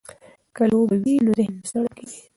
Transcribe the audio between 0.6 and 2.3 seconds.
لوبه وي نو ذهن نه ستړی کیږي.